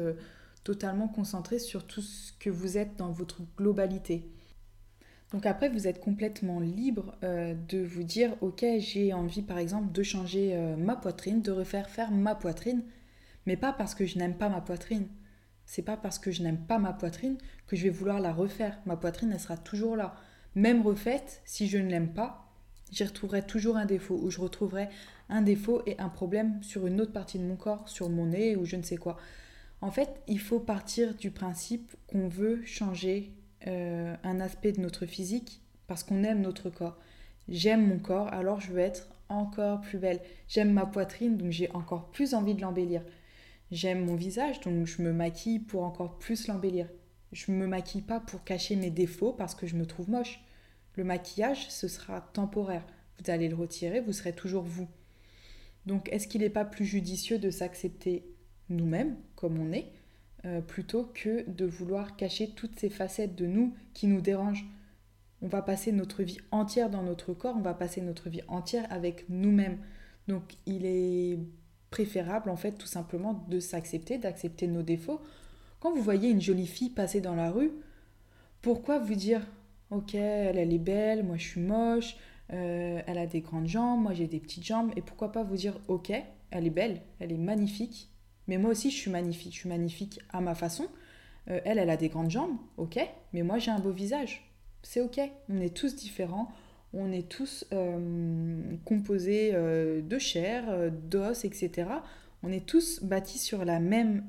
totalement 0.63 1.07
concentrées 1.07 1.59
sur 1.59 1.85
tout 1.85 2.01
ce 2.01 2.33
que 2.39 2.49
vous 2.49 2.77
êtes 2.77 2.95
dans 2.97 3.11
votre 3.11 3.41
globalité. 3.57 4.31
Donc 5.33 5.47
après, 5.47 5.67
vous 5.67 5.87
êtes 5.87 5.99
complètement 5.99 6.59
libre 6.59 7.15
euh, 7.23 7.55
de 7.67 7.79
vous 7.83 8.03
dire, 8.03 8.35
ok, 8.41 8.63
j'ai 8.77 9.13
envie 9.13 9.41
par 9.41 9.57
exemple 9.57 9.91
de 9.91 10.03
changer 10.03 10.55
euh, 10.55 10.75
ma 10.77 10.95
poitrine, 10.95 11.41
de 11.41 11.51
refaire 11.51 11.89
faire 11.89 12.11
ma 12.11 12.35
poitrine, 12.35 12.83
mais 13.47 13.57
pas 13.57 13.73
parce 13.73 13.95
que 13.95 14.05
je 14.05 14.19
n'aime 14.19 14.37
pas 14.37 14.47
ma 14.49 14.61
poitrine. 14.61 15.07
C'est 15.65 15.81
pas 15.81 15.97
parce 15.97 16.19
que 16.19 16.29
je 16.29 16.43
n'aime 16.43 16.59
pas 16.59 16.77
ma 16.77 16.93
poitrine 16.93 17.37
que 17.65 17.75
je 17.75 17.83
vais 17.83 17.89
vouloir 17.89 18.19
la 18.19 18.31
refaire. 18.31 18.79
Ma 18.85 18.95
poitrine, 18.95 19.31
elle 19.31 19.39
sera 19.39 19.57
toujours 19.57 19.95
là. 19.95 20.15
Même 20.55 20.81
refaite, 20.81 21.41
si 21.45 21.67
je 21.67 21.77
ne 21.77 21.89
l'aime 21.89 22.13
pas, 22.13 22.47
j'y 22.91 23.03
retrouverai 23.03 23.41
toujours 23.41 23.77
un 23.77 23.85
défaut, 23.85 24.19
ou 24.21 24.29
je 24.29 24.39
retrouverai 24.39 24.89
un 25.29 25.41
défaut 25.41 25.81
et 25.87 25.97
un 25.99 26.09
problème 26.09 26.61
sur 26.61 26.85
une 26.85 27.01
autre 27.01 27.11
partie 27.11 27.39
de 27.39 27.43
mon 27.43 27.55
corps, 27.55 27.89
sur 27.89 28.09
mon 28.09 28.27
nez 28.27 28.55
ou 28.55 28.65
je 28.65 28.75
ne 28.75 28.83
sais 28.83 28.97
quoi. 28.97 29.17
En 29.81 29.91
fait, 29.91 30.21
il 30.27 30.39
faut 30.39 30.59
partir 30.59 31.15
du 31.15 31.31
principe 31.31 31.95
qu'on 32.07 32.27
veut 32.27 32.63
changer 32.65 33.33
euh, 33.67 34.15
un 34.23 34.39
aspect 34.39 34.71
de 34.71 34.81
notre 34.81 35.05
physique 35.05 35.61
parce 35.87 36.03
qu'on 36.03 36.23
aime 36.23 36.41
notre 36.41 36.69
corps. 36.69 36.97
J'aime 37.49 37.87
mon 37.87 37.99
corps, 37.99 38.27
alors 38.27 38.61
je 38.61 38.71
veux 38.71 38.79
être 38.79 39.07
encore 39.29 39.81
plus 39.81 39.97
belle. 39.97 40.21
J'aime 40.47 40.71
ma 40.71 40.85
poitrine, 40.85 41.37
donc 41.37 41.51
j'ai 41.51 41.69
encore 41.71 42.11
plus 42.11 42.33
envie 42.33 42.55
de 42.55 42.61
l'embellir. 42.61 43.01
J'aime 43.71 44.05
mon 44.05 44.15
visage, 44.15 44.59
donc 44.61 44.85
je 44.85 45.01
me 45.01 45.11
maquille 45.11 45.59
pour 45.59 45.83
encore 45.83 46.19
plus 46.19 46.47
l'embellir. 46.47 46.87
Je 47.31 47.51
ne 47.51 47.57
me 47.57 47.67
maquille 47.67 48.03
pas 48.03 48.19
pour 48.19 48.43
cacher 48.43 48.75
mes 48.75 48.91
défauts 48.91 49.33
parce 49.33 49.55
que 49.55 49.65
je 49.65 49.75
me 49.75 49.85
trouve 49.85 50.09
moche. 50.09 50.42
Le 50.95 51.03
maquillage, 51.03 51.69
ce 51.69 51.87
sera 51.87 52.21
temporaire. 52.21 52.85
Vous 53.19 53.31
allez 53.31 53.47
le 53.47 53.55
retirer, 53.55 53.99
vous 53.99 54.13
serez 54.13 54.33
toujours 54.33 54.63
vous. 54.63 54.87
Donc 55.85 56.09
est-ce 56.11 56.27
qu'il 56.27 56.41
n'est 56.41 56.49
pas 56.49 56.65
plus 56.65 56.85
judicieux 56.85 57.39
de 57.39 57.49
s'accepter 57.49 58.25
nous-mêmes 58.69 59.17
comme 59.35 59.59
on 59.59 59.71
est 59.71 59.91
euh, 60.45 60.61
plutôt 60.61 61.05
que 61.13 61.49
de 61.49 61.65
vouloir 61.65 62.15
cacher 62.15 62.49
toutes 62.49 62.79
ces 62.79 62.89
facettes 62.89 63.35
de 63.35 63.45
nous 63.45 63.73
qui 63.93 64.07
nous 64.07 64.21
dérangent? 64.21 64.65
On 65.41 65.47
va 65.47 65.61
passer 65.61 65.91
notre 65.91 66.23
vie 66.23 66.37
entière 66.51 66.89
dans 66.89 67.03
notre 67.03 67.33
corps, 67.33 67.55
on 67.57 67.61
va 67.61 67.73
passer 67.73 68.01
notre 68.01 68.29
vie 68.29 68.43
entière 68.47 68.85
avec 68.89 69.25
nous-mêmes. 69.29 69.77
Donc 70.27 70.43
il 70.65 70.85
est 70.85 71.37
préférable 71.89 72.49
en 72.49 72.55
fait 72.55 72.71
tout 72.73 72.87
simplement 72.87 73.45
de 73.49 73.59
s'accepter, 73.59 74.17
d'accepter 74.17 74.67
nos 74.67 74.83
défauts. 74.83 75.21
Quand 75.79 75.93
vous 75.93 76.01
voyez 76.01 76.29
une 76.29 76.41
jolie 76.41 76.67
fille 76.67 76.89
passer 76.89 77.19
dans 77.19 77.35
la 77.35 77.51
rue, 77.51 77.71
pourquoi 78.61 78.99
vous 78.99 79.15
dire 79.15 79.45
ok 79.93 80.15
elle, 80.15 80.57
est 80.57 80.77
belle, 80.77 81.23
moi 81.23 81.37
je 81.37 81.47
suis 81.47 81.61
moche, 81.61 82.15
euh, 82.51 83.01
elle 83.05 83.17
a 83.17 83.27
des 83.27 83.41
grandes 83.41 83.67
jambes, 83.67 84.01
moi 84.01 84.13
j'ai 84.13 84.27
des 84.27 84.39
petites 84.39 84.65
jambes, 84.65 84.91
et 84.95 85.01
pourquoi 85.01 85.31
pas 85.31 85.43
vous 85.43 85.55
dire 85.55 85.79
ok 85.87 86.11
elle 86.51 86.67
est 86.67 86.71
belle, 86.71 87.01
elle 87.19 87.31
est 87.31 87.37
magnifique, 87.37 88.13
mais 88.47 88.57
moi 88.57 88.71
aussi, 88.71 88.91
je 88.91 88.97
suis 88.97 89.11
magnifique. 89.11 89.53
Je 89.53 89.59
suis 89.59 89.69
magnifique 89.69 90.19
à 90.31 90.41
ma 90.41 90.55
façon. 90.55 90.87
Euh, 91.49 91.59
elle, 91.65 91.79
elle 91.79 91.89
a 91.89 91.97
des 91.97 92.09
grandes 92.09 92.29
jambes, 92.29 92.57
ok. 92.77 92.99
Mais 93.33 93.43
moi, 93.43 93.57
j'ai 93.57 93.71
un 93.71 93.79
beau 93.79 93.91
visage. 93.91 94.49
C'est 94.81 95.01
ok. 95.01 95.19
On 95.49 95.59
est 95.61 95.75
tous 95.75 95.95
différents. 95.95 96.51
On 96.93 97.11
est 97.11 97.27
tous 97.27 97.65
euh, 97.73 98.61
composés 98.85 99.53
de 99.53 100.19
chair, 100.19 100.91
d'os, 100.91 101.43
etc. 101.43 101.87
On 102.43 102.51
est 102.51 102.65
tous 102.65 103.01
bâtis 103.03 103.39
sur 103.39 103.65
la 103.65 103.79
même 103.79 104.25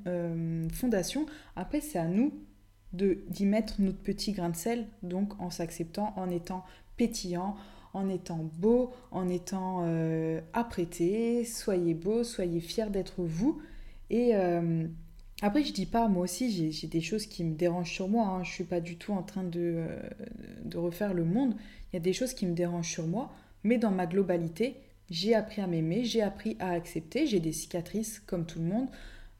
fondation. 0.73 1.26
Après, 1.56 1.80
c'est 1.80 1.99
à 1.99 2.06
nous 2.06 2.33
d'y 2.95 3.47
mettre 3.47 3.81
notre 3.81 3.99
petit 3.99 4.33
grain 4.33 4.51
de 4.51 4.57
sel, 4.57 4.87
donc 5.03 5.41
en 5.41 5.51
s'acceptant, 5.51 6.13
en 6.17 6.31
étant 6.31 6.65
pétillant, 6.97 7.57
en 7.93 8.09
étant 8.09 8.49
beau, 8.59 8.93
en 9.11 9.29
étant 9.29 9.85
apprêté. 10.53 11.45
Soyez 11.45 11.95
beau, 11.95 12.25
soyez 12.25 12.61
fiers 12.61 12.91
d'être 12.91 13.23
vous. 13.23 13.61
Et 14.11 14.35
euh, 14.35 14.87
après, 15.43 15.65
je 15.65 15.73
dis 15.73 15.87
pas, 15.87 16.09
moi 16.09 16.25
aussi, 16.25 16.73
j'ai 16.73 16.87
des 16.87 17.01
choses 17.01 17.27
qui 17.27 17.45
me 17.45 17.55
dérangent 17.55 17.93
sur 17.93 18.09
moi. 18.09 18.27
Hein. 18.27 18.45
Je 18.45 18.51
suis 18.51 18.65
pas 18.65 18.81
du 18.81 18.97
tout 18.97 19.13
en 19.13 19.23
train 19.23 19.45
de, 19.45 19.75
euh, 19.77 20.01
de 20.65 20.79
refaire 20.79 21.15
le 21.15 21.25
monde. 21.25 21.55
Il 21.93 21.97
y 21.97 21.99
a 21.99 22.01
des 22.01 22.13
choses 22.13 22.35
qui 22.35 22.47
me 22.47 22.55
dérangent 22.55 22.91
sur 22.91 23.07
moi, 23.07 23.33
mais 23.63 23.79
dans 23.79 23.91
ma 23.91 24.07
globalité, 24.07 24.77
j'ai 25.11 25.35
appris 25.35 25.63
à 25.63 25.67
m'aimer, 25.67 26.05
j'ai 26.05 26.23
appris 26.23 26.57
à 26.61 26.71
accepter. 26.71 27.27
J'ai 27.27 27.41
des 27.41 27.53
cicatrices 27.53 28.21
comme 28.21 28.47
tout 28.47 28.59
le 28.59 28.67
monde, 28.67 28.89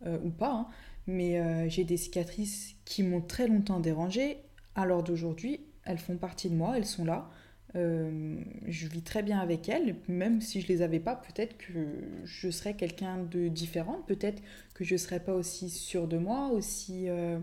euh, 0.07 0.19
ou 0.25 0.31
pas, 0.31 0.53
hein. 0.53 0.67
Mais 1.07 1.69
j'ai 1.69 1.85
des 1.85 1.97
cicatrices 1.97 2.75
qui 2.85 3.03
m'ont 3.03 3.21
très 3.21 3.47
longtemps 3.47 3.81
dérangée. 3.81 4.39
L'heure 4.77 5.03
d'aujourd'hui, 5.03 5.61
elles 5.85 5.99
font 5.99 6.17
partie 6.17 6.51
de 6.51 6.55
moi, 6.55 6.77
elles 6.77 6.87
sont 6.87 7.05
là. 7.05 7.31
Euh, 7.77 8.37
je 8.67 8.87
vis 8.87 9.03
très 9.03 9.23
bien 9.23 9.41
avec 9.41 9.69
elle, 9.69 9.97
même 10.07 10.41
si 10.41 10.61
je 10.61 10.69
les 10.69 10.83
avais 10.83 11.01
pas, 11.01 11.17
peut-être 11.17 11.57
que 11.57 11.87
je 12.25 12.51
serais 12.51 12.75
quelqu'un 12.75 13.19
de 13.25 13.49
différent, 13.49 14.01
peut-être 14.07 14.43
que 14.75 14.85
je 14.85 14.97
serais 14.97 15.21
pas 15.21 15.35
aussi 15.35 15.71
sûre 15.71 16.07
de 16.07 16.17
moi, 16.17 16.51
aussi, 16.53 17.09
euh, 17.09 17.39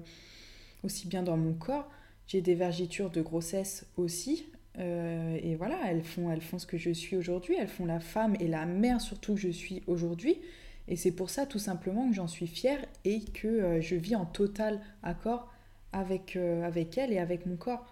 aussi 0.84 1.08
bien 1.08 1.22
dans 1.22 1.36
mon 1.36 1.53
corps. 1.53 1.89
J'ai 2.27 2.41
des 2.41 2.56
vergitures 2.56 3.10
de 3.10 3.22
grossesse 3.22 3.86
aussi, 3.98 4.46
euh, 4.80 5.38
et 5.44 5.56
voilà, 5.56 5.77
elles 5.86 6.03
font, 6.03 6.32
elles 6.32 6.41
font 6.41 6.60
ce 6.60 6.65
que 6.65 6.77
je 6.77 6.91
suis 6.91 7.18
aujourd'hui, 7.18 7.56
elles 7.60 7.68
font 7.68 7.86
la 7.86 8.00
femme 8.00 8.36
et 8.39 8.48
la 8.48 8.65
mère 8.65 9.01
surtout 9.01 9.34
que 9.34 9.41
je 9.41 9.50
suis 9.50 9.84
aujourd'hui. 9.86 10.39
Et 10.88 10.95
c'est 10.95 11.11
pour 11.11 11.29
ça 11.29 11.45
tout 11.45 11.59
simplement 11.59 12.09
que 12.09 12.15
j'en 12.15 12.27
suis 12.27 12.47
fière 12.47 12.79
et 13.05 13.21
que 13.21 13.79
je 13.81 13.95
vis 13.95 14.15
en 14.15 14.25
total 14.25 14.81
accord 15.03 15.50
avec, 15.93 16.35
avec 16.35 16.97
elle 16.97 17.13
et 17.13 17.19
avec 17.19 17.45
mon 17.45 17.55
corps. 17.55 17.85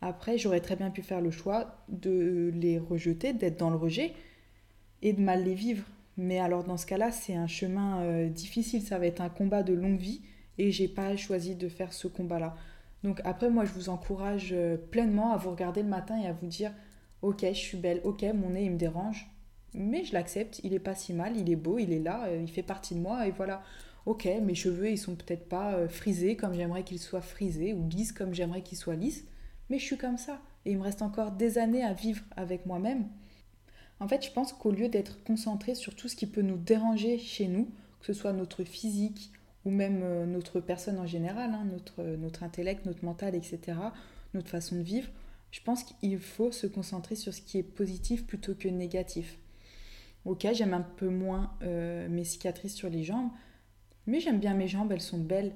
Après, 0.00 0.38
j'aurais 0.38 0.60
très 0.60 0.74
bien 0.74 0.90
pu 0.90 1.02
faire 1.02 1.20
le 1.20 1.30
choix 1.30 1.84
de 1.88 2.50
les 2.54 2.78
rejeter, 2.78 3.32
d'être 3.32 3.58
dans 3.58 3.70
le 3.70 3.76
rejet 3.76 4.12
et 5.02 5.12
de 5.12 5.20
mal 5.20 5.44
les 5.44 5.54
vivre. 5.54 5.84
Mais 6.16 6.38
alors 6.38 6.64
dans 6.64 6.76
ce 6.76 6.86
cas-là, 6.86 7.12
c'est 7.12 7.34
un 7.34 7.46
chemin 7.46 8.02
euh, 8.02 8.28
difficile, 8.28 8.82
ça 8.82 8.98
va 8.98 9.06
être 9.06 9.20
un 9.20 9.28
combat 9.28 9.62
de 9.62 9.72
longue 9.72 9.98
vie 9.98 10.20
et 10.58 10.70
j'ai 10.70 10.88
pas 10.88 11.16
choisi 11.16 11.54
de 11.54 11.68
faire 11.68 11.92
ce 11.92 12.08
combat-là. 12.08 12.56
Donc 13.02 13.20
après, 13.24 13.50
moi, 13.50 13.64
je 13.64 13.72
vous 13.72 13.88
encourage 13.88 14.50
euh, 14.52 14.76
pleinement 14.76 15.32
à 15.32 15.36
vous 15.36 15.50
regarder 15.50 15.82
le 15.82 15.88
matin 15.88 16.20
et 16.20 16.26
à 16.26 16.32
vous 16.32 16.46
dire, 16.46 16.72
ok, 17.22 17.44
je 17.48 17.58
suis 17.58 17.78
belle, 17.78 18.00
ok, 18.04 18.24
mon 18.34 18.50
nez 18.50 18.64
il 18.64 18.72
me 18.72 18.76
dérange, 18.76 19.30
mais 19.74 20.04
je 20.04 20.12
l'accepte, 20.12 20.60
il 20.64 20.74
est 20.74 20.78
pas 20.78 20.94
si 20.94 21.12
mal, 21.12 21.36
il 21.36 21.50
est 21.50 21.56
beau, 21.56 21.78
il 21.78 21.92
est 21.92 21.98
là, 21.98 22.26
euh, 22.26 22.40
il 22.42 22.50
fait 22.50 22.62
partie 22.62 22.94
de 22.94 23.00
moi 23.00 23.26
et 23.26 23.30
voilà. 23.30 23.62
ok, 24.06 24.28
mes 24.42 24.54
cheveux, 24.54 24.90
ils 24.90 24.98
sont 24.98 25.14
peut-être 25.14 25.48
pas 25.48 25.74
euh, 25.74 25.88
frisés 25.88 26.36
comme 26.36 26.54
j'aimerais 26.54 26.84
qu'ils 26.84 26.98
soient 26.98 27.22
frisés, 27.22 27.72
ou 27.72 27.88
lisses 27.88 28.12
comme 28.12 28.34
j'aimerais 28.34 28.62
qu'ils 28.62 28.78
soient 28.78 28.96
lisses, 28.96 29.24
mais 29.70 29.78
je 29.78 29.84
suis 29.84 29.96
comme 29.96 30.18
ça. 30.18 30.40
Et 30.64 30.72
il 30.72 30.78
me 30.78 30.82
reste 30.82 31.02
encore 31.02 31.32
des 31.32 31.58
années 31.58 31.82
à 31.82 31.92
vivre 31.92 32.22
avec 32.36 32.66
moi-même. 32.66 33.08
En 34.00 34.08
fait, 34.08 34.24
je 34.24 34.30
pense 34.30 34.52
qu'au 34.52 34.72
lieu 34.72 34.88
d'être 34.88 35.22
concentré 35.24 35.74
sur 35.74 35.94
tout 35.94 36.08
ce 36.08 36.16
qui 36.16 36.26
peut 36.26 36.42
nous 36.42 36.56
déranger 36.56 37.18
chez 37.18 37.48
nous, 37.48 37.68
que 38.00 38.06
ce 38.06 38.12
soit 38.12 38.32
notre 38.32 38.64
physique 38.64 39.32
ou 39.64 39.70
même 39.70 40.00
euh, 40.02 40.26
notre 40.26 40.60
personne 40.60 40.98
en 40.98 41.06
général, 41.06 41.52
hein, 41.54 41.64
notre, 41.70 42.02
notre 42.02 42.42
intellect, 42.42 42.84
notre 42.84 43.04
mental, 43.04 43.34
etc., 43.34 43.60
notre 44.34 44.48
façon 44.48 44.76
de 44.76 44.82
vivre, 44.82 45.08
je 45.50 45.60
pense 45.60 45.84
qu'il 45.84 46.18
faut 46.18 46.50
se 46.50 46.66
concentrer 46.66 47.14
sur 47.14 47.32
ce 47.32 47.42
qui 47.42 47.58
est 47.58 47.62
positif 47.62 48.26
plutôt 48.26 48.54
que 48.54 48.68
négatif. 48.68 49.38
Ok, 50.24 50.46
j'aime 50.52 50.74
un 50.74 50.82
peu 50.82 51.08
moins 51.08 51.56
euh, 51.62 52.08
mes 52.08 52.24
cicatrices 52.24 52.74
sur 52.74 52.88
les 52.88 53.02
jambes, 53.02 53.30
mais 54.06 54.20
j'aime 54.20 54.38
bien 54.38 54.54
mes 54.54 54.68
jambes, 54.68 54.92
elles 54.92 55.00
sont 55.00 55.18
belles. 55.18 55.54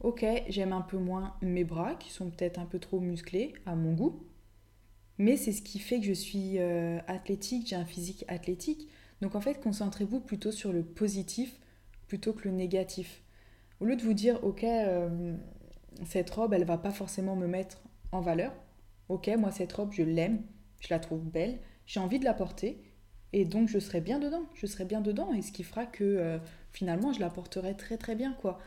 Ok, 0.00 0.24
j'aime 0.48 0.72
un 0.72 0.80
peu 0.80 0.98
moins 0.98 1.36
mes 1.42 1.64
bras, 1.64 1.94
qui 1.94 2.10
sont 2.10 2.30
peut-être 2.30 2.58
un 2.58 2.66
peu 2.66 2.78
trop 2.78 3.00
musclés 3.00 3.54
à 3.66 3.74
mon 3.74 3.94
goût, 3.94 4.24
mais 5.18 5.36
c'est 5.36 5.52
ce 5.52 5.62
qui 5.62 5.78
fait 5.78 5.98
que 6.00 6.06
je 6.06 6.12
suis 6.12 6.58
euh, 6.58 6.98
athlétique, 7.08 7.68
j'ai 7.68 7.76
un 7.76 7.84
physique 7.84 8.24
athlétique. 8.28 8.88
Donc 9.20 9.34
en 9.34 9.40
fait, 9.40 9.60
concentrez-vous 9.60 10.20
plutôt 10.20 10.52
sur 10.52 10.72
le 10.72 10.84
positif 10.84 11.58
plutôt 12.06 12.32
que 12.32 12.48
le 12.48 12.54
négatif. 12.54 13.22
Au 13.80 13.84
lieu 13.84 13.96
de 13.96 14.02
vous 14.02 14.14
dire, 14.14 14.42
ok, 14.44 14.64
euh, 14.64 15.36
cette 16.06 16.30
robe, 16.30 16.54
elle 16.54 16.64
va 16.64 16.78
pas 16.78 16.90
forcément 16.90 17.36
me 17.36 17.46
mettre 17.46 17.82
en 18.12 18.20
valeur. 18.20 18.52
Ok, 19.08 19.28
moi 19.38 19.50
cette 19.50 19.72
robe, 19.72 19.92
je 19.92 20.02
l'aime, 20.02 20.42
je 20.80 20.88
la 20.90 20.98
trouve 20.98 21.24
belle, 21.24 21.60
j'ai 21.86 22.00
envie 22.00 22.18
de 22.18 22.24
la 22.24 22.34
porter, 22.34 22.82
et 23.32 23.44
donc 23.44 23.68
je 23.68 23.78
serai 23.78 24.00
bien 24.00 24.18
dedans, 24.18 24.44
je 24.54 24.66
serai 24.66 24.84
bien 24.84 25.00
dedans, 25.00 25.32
et 25.32 25.42
ce 25.42 25.52
qui 25.52 25.62
fera 25.62 25.86
que 25.86 26.04
euh, 26.04 26.38
finalement 26.72 27.12
je 27.12 27.20
la 27.20 27.30
porterai 27.30 27.76
très 27.76 27.96
très 27.96 28.14
bien, 28.14 28.32
quoi. 28.40 28.58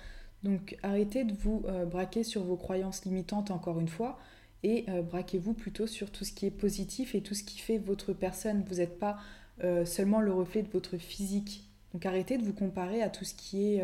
Donc 0.44 0.78
arrêtez 0.84 1.24
de 1.24 1.34
vous 1.34 1.64
euh, 1.66 1.86
braquer 1.86 2.24
sur 2.24 2.44
vos 2.44 2.58
croyances 2.58 3.06
limitantes 3.06 3.52
encore 3.52 3.80
une 3.80 3.88
fois, 3.90 4.20
et 4.64 4.86
braquez-vous 5.10 5.54
plutôt 5.54 5.88
sur 5.88 6.12
tout 6.12 6.24
ce 6.24 6.32
qui 6.32 6.46
est 6.46 6.52
positif 6.52 7.16
et 7.16 7.22
tout 7.22 7.34
ce 7.34 7.44
qui 7.44 7.58
fait 7.58 7.80
votre 7.80 8.14
personne. 8.14 8.64
Vous 8.70 8.76
n'êtes 8.76 9.00
pas 9.00 9.18
seulement 9.86 10.22
le 10.22 10.32
reflet 10.32 10.62
de 10.62 10.70
votre 10.70 10.98
physique. 10.98 11.68
Donc 11.94 12.06
arrêtez 12.06 12.38
de 12.38 12.44
vous 12.44 12.54
comparer 12.54 13.02
à 13.02 13.10
tout 13.10 13.26
ce 13.26 13.34
qui 13.34 13.74
est 13.74 13.84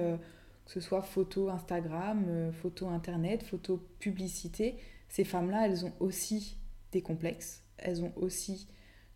que 0.68 0.74
ce 0.74 0.82
soit 0.82 1.02
photo 1.02 1.50
Instagram, 1.50 2.26
euh, 2.28 2.52
photo 2.52 2.88
Internet, 2.88 3.42
photo 3.42 3.82
publicité, 4.00 4.76
ces 5.08 5.24
femmes-là, 5.24 5.66
elles 5.66 5.86
ont 5.86 5.94
aussi 6.02 6.58
des 6.92 7.02
complexes, 7.02 7.64
elles 7.78 8.04
ont 8.04 8.12
aussi 8.18 8.68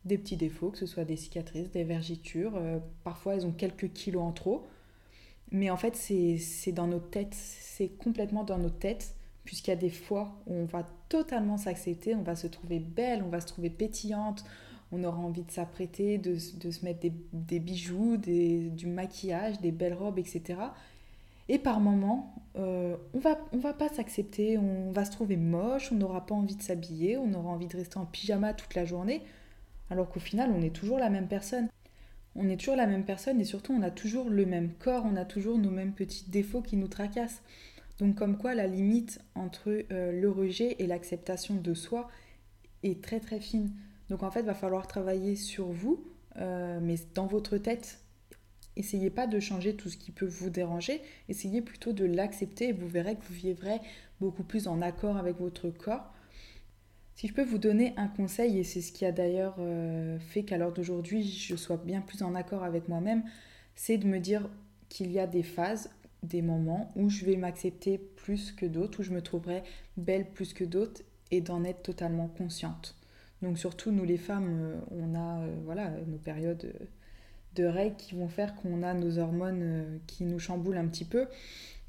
des 0.06 0.18
petits 0.18 0.38
défauts, 0.38 0.72
que 0.72 0.78
ce 0.78 0.86
soit 0.86 1.06
des 1.06 1.16
cicatrices, 1.16 1.72
des 1.72 1.84
vergitures, 1.84 2.54
euh, 2.56 2.80
parfois 3.04 3.36
elles 3.36 3.46
ont 3.46 3.52
quelques 3.52 3.92
kilos 3.94 4.24
en 4.24 4.32
trop, 4.32 4.68
mais 5.52 5.70
en 5.70 5.78
fait 5.78 5.96
c'est 5.96 6.72
dans 6.72 6.88
nos 6.88 7.00
têtes, 7.00 7.36
c'est 7.36 7.90
complètement 7.90 8.44
dans 8.44 8.58
nos 8.58 8.70
têtes, 8.70 9.16
puisqu'il 9.44 9.72
y 9.72 9.74
a 9.74 9.78
des 9.78 9.90
fois 9.90 10.36
où 10.48 10.54
on 10.54 10.66
va 10.66 10.86
totalement 11.10 11.58
s'accepter, 11.58 12.16
on 12.16 12.24
va 12.24 12.36
se 12.36 12.48
trouver 12.48 12.80
belle, 12.80 13.24
on 13.24 13.30
va 13.30 13.42
se 13.42 13.48
trouver 13.48 13.70
pétillante, 13.70 14.44
on 14.92 15.04
aura 15.04 15.20
envie 15.20 15.44
de 15.44 15.52
s'apprêter, 15.52 16.18
de, 16.18 16.38
de, 16.58 16.72
se 16.72 16.84
mettre 16.84 17.00
des, 17.00 17.14
des 17.34 17.60
bijoux, 17.60 18.18
des, 18.18 18.70
du 18.70 18.88
maquillage, 18.88 19.60
des 19.62 19.72
belles 19.72 19.94
robes, 19.94 20.20
etc. 20.20 20.60
Et 21.48 21.60
par 21.60 21.80
moments, 21.80 22.36
euh, 22.58 22.96
on 23.14 23.20
va, 23.20 23.38
on 23.54 23.58
va 23.58 23.74
pas 23.74 23.90
s'accepter, 23.90 24.58
on 24.58 24.92
va 24.92 25.06
se 25.06 25.12
trouver 25.12 25.38
moche, 25.38 25.92
on 25.92 25.96
n'aura 25.96 26.26
pas 26.26 26.36
envie 26.36 26.56
de 26.56 26.62
s'habiller, 26.62 27.18
on 27.18 27.34
aura 27.34 27.50
envie 27.50 27.68
de 27.68 27.76
rester 27.76 27.98
en 27.98 28.06
pyjama 28.06 28.54
toute 28.54 28.76
la 28.76 28.86
journée, 28.86 29.22
alors 29.92 30.10
qu'au 30.10 30.20
final, 30.20 30.52
on 30.56 30.62
est 30.62 30.76
toujours 30.76 30.98
la 30.98 31.10
même 31.10 31.28
personne. 31.28 31.68
On 32.36 32.50
est 32.50 32.58
toujours 32.58 32.78
la 32.78 32.88
même 32.88 33.04
personne 33.04 33.40
et 33.40 33.44
surtout, 33.44 33.74
on 33.74 33.84
a 33.84 33.92
toujours 33.92 34.30
le 34.30 34.46
même 34.46 34.72
corps, 34.80 35.04
on 35.06 35.18
a 35.18 35.26
toujours 35.26 35.58
nos 35.58 35.70
mêmes 35.70 35.92
petits 35.92 36.30
défauts 36.30 36.62
qui 36.62 36.78
nous 36.78 36.88
tracassent. 36.88 37.44
Donc 38.00 38.16
comme 38.16 38.38
quoi, 38.38 38.56
la 38.56 38.68
limite 38.68 39.20
entre 39.36 39.84
euh, 39.92 40.12
le 40.12 40.30
rejet 40.30 40.78
et 40.80 40.88
l'acceptation 40.88 41.56
de 41.56 41.74
soi 41.74 42.10
est 42.84 43.04
très 43.04 43.20
très 43.20 43.40
fine. 43.40 43.72
Donc 44.10 44.24
en 44.24 44.32
fait, 44.32 44.40
il 44.40 44.46
va 44.46 44.54
falloir 44.54 44.88
travailler 44.88 45.36
sur 45.36 45.68
vous, 45.68 46.04
euh, 46.38 46.80
mais 46.82 46.96
dans 47.14 47.28
votre 47.28 47.58
tête, 47.58 48.00
Essayez 48.78 49.10
pas 49.10 49.28
de 49.28 49.40
changer 49.40 49.76
tout 49.76 49.90
ce 49.90 49.98
qui 49.98 50.12
peut 50.12 50.26
vous 50.26 50.50
déranger, 50.50 51.02
essayez 51.28 51.62
plutôt 51.62 51.92
de 51.92 52.06
l'accepter 52.06 52.70
et 52.70 52.72
vous 52.72 52.88
verrez 52.88 53.16
que 53.16 53.24
vous 53.26 53.34
vivrez 53.34 53.82
beaucoup 54.22 54.44
plus 54.44 54.68
en 54.68 54.82
accord 54.82 55.18
avec 55.18 55.38
votre 55.40 55.70
corps. 55.70 56.14
Si 57.22 57.28
je 57.28 57.36
peux 57.36 57.44
vous 57.44 57.60
donner 57.60 57.94
un 57.98 58.08
conseil, 58.08 58.58
et 58.58 58.64
c'est 58.64 58.82
ce 58.82 58.92
qui 58.92 59.06
a 59.06 59.12
d'ailleurs 59.12 59.58
euh, 59.60 60.18
fait 60.18 60.42
qu'à 60.42 60.58
l'heure 60.58 60.72
d'aujourd'hui 60.72 61.22
je 61.22 61.56
sois 61.56 61.78
bien 61.78 62.02
plus 62.02 62.24
en 62.24 62.34
accord 62.34 62.64
avec 62.64 62.90
moi-même, 62.90 63.22
c'est 63.76 64.00
de 64.00 64.08
me 64.08 64.18
dire 64.18 64.50
qu'il 64.90 65.12
y 65.12 65.20
a 65.20 65.28
des 65.28 65.44
phases, 65.44 65.92
des 66.24 66.42
moments 66.42 66.92
où 66.96 67.12
je 67.12 67.24
vais 67.26 67.36
m'accepter 67.36 68.00
plus 68.00 68.52
que 68.52 68.66
d'autres, 68.66 69.02
où 69.02 69.04
je 69.04 69.12
me 69.12 69.22
trouverai 69.22 69.62
belle 69.98 70.32
plus 70.32 70.56
que 70.56 70.64
d'autres 70.64 71.04
et 71.30 71.42
d'en 71.42 71.64
être 71.64 71.84
totalement 71.84 72.28
consciente. 72.28 72.96
Donc 73.44 73.60
surtout 73.60 73.92
nous 73.92 74.04
les 74.04 74.18
femmes, 74.18 74.58
euh, 74.60 74.80
on 74.90 75.14
a 75.14 75.42
euh, 75.42 75.56
voilà 75.64 75.92
nos 76.08 76.18
périodes 76.18 76.74
de 77.54 77.66
règles 77.66 77.98
qui 77.98 78.16
vont 78.16 78.30
faire 78.30 78.56
qu'on 78.56 78.82
a 78.82 78.96
nos 78.96 79.20
hormones 79.20 80.00
qui 80.08 80.24
nous 80.24 80.40
chamboulent 80.40 80.80
un 80.80 80.88
petit 80.88 81.06
peu 81.06 81.28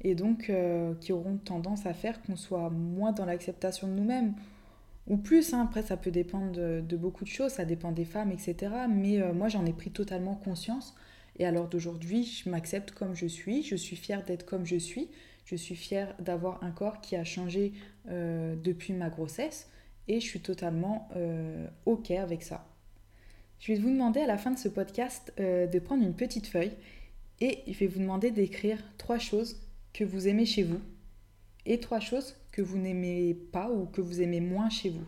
et 0.01 0.13
donc 0.13 0.51
qui 0.99 1.11
auront 1.11 1.37
tendance 1.37 1.87
à 1.87 1.93
faire 1.93 2.21
qu'on 2.21 2.35
soit 2.35 2.69
moins 2.69 3.13
dans 3.13 3.25
l'acceptation 3.25 3.87
de 3.87 3.93
nous-mêmes 3.93 4.35
ou 5.07 5.17
plus. 5.17 5.53
Hein. 5.53 5.61
Après, 5.63 5.81
ça 5.81 5.97
peut 5.97 6.11
dépendre 6.11 6.51
de, 6.51 6.97
beaucoup 6.97 7.23
de 7.23 7.29
choses, 7.29 7.53
ça 7.53 7.65
dépend 7.65 7.91
des 7.91 8.05
femmes, 8.05 8.31
etc. 8.31 8.71
Mais 8.89 9.21
euh, 9.21 9.33
moi, 9.33 9.49
j'en 9.49 9.65
ai 9.65 9.73
pris 9.73 9.91
totalement 9.91 10.35
conscience. 10.35 10.95
Et 11.39 11.45
alors 11.45 11.67
d'aujourd'hui, 11.67 12.23
je 12.23 12.49
m'accepte 12.49 12.91
comme 12.91 13.15
je 13.15 13.25
suis, 13.25 13.63
je 13.63 13.75
suis 13.75 13.95
fière 13.95 14.23
d'être 14.23 14.45
comme 14.45 14.65
je 14.65 14.75
suis, 14.75 15.09
je 15.45 15.55
suis 15.55 15.75
fière 15.75 16.15
d'avoir 16.19 16.63
un 16.63 16.71
corps 16.71 17.01
qui 17.01 17.15
a 17.15 17.23
changé 17.23 17.73
depuis 18.05 18.93
ma 18.93 19.09
grossesse 19.09 19.67
et 20.07 20.19
je 20.19 20.25
suis 20.25 20.41
totalement 20.41 21.09
OK 21.87 22.11
avec 22.11 22.43
ça. 22.43 22.67
Je 23.65 23.71
vais 23.71 23.79
vous 23.79 23.91
demander 23.91 24.19
à 24.19 24.27
la 24.27 24.37
fin 24.37 24.51
de 24.51 24.59
ce 24.59 24.67
podcast 24.67 25.31
euh, 25.39 25.67
de 25.67 25.79
prendre 25.79 26.03
une 26.03 26.13
petite 26.13 26.47
feuille 26.47 26.73
et 27.39 27.59
je 27.65 27.79
vais 27.79 27.87
vous 27.87 27.99
demander 27.99 28.29
d'écrire 28.29 28.77
trois 28.97 29.19
choses 29.19 29.55
que 29.93 30.03
vous 30.03 30.27
aimez 30.27 30.45
chez 30.45 30.63
vous 30.63 30.81
et 31.65 31.79
trois 31.79 32.01
choses 32.01 32.35
que 32.53 32.61
vous 32.61 32.77
n'aimez 32.77 33.33
pas 33.33 33.69
ou 33.69 33.87
que 33.87 33.99
vous 33.99 34.21
aimez 34.21 34.39
moins 34.39 34.69
chez 34.69 34.89
vous. 34.89 35.05